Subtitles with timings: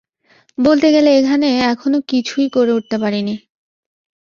[0.57, 3.35] বলতে গেলে এখানে এখনও কিছুই করে উঠতে পারিনি।